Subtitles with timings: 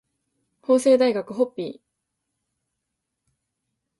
[0.63, 1.79] 法政大学ホッピー